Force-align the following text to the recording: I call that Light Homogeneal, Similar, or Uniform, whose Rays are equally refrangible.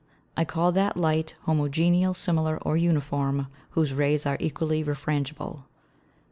I 0.35 0.45
call 0.45 0.71
that 0.71 0.97
Light 0.97 1.35
Homogeneal, 1.45 2.15
Similar, 2.15 2.57
or 2.63 2.75
Uniform, 2.75 3.45
whose 3.77 3.93
Rays 3.93 4.25
are 4.25 4.37
equally 4.39 4.83
refrangible. 4.83 5.65